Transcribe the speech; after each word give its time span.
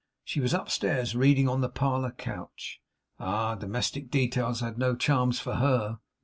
She 0.23 0.39
was 0.39 0.55
upstairs, 0.55 1.13
reading 1.15 1.47
on 1.47 1.61
the 1.61 1.69
parlour 1.69 2.09
couch. 2.09 2.81
Ah! 3.19 3.53
Domestic 3.53 4.09
details 4.09 4.59
had 4.61 4.79
no 4.79 4.95
charms 4.95 5.39
for 5.39 5.57
HER. 5.57 5.99